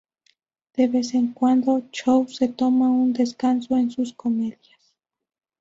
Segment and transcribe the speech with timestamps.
[0.73, 4.95] De vez en cuando, Chow se toma un descanso en sus comedias.